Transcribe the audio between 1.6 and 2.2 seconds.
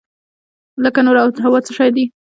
څه شی دي؟